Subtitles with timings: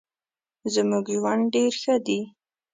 [0.73, 2.19] زمونږ ژوند ډیر ښه دې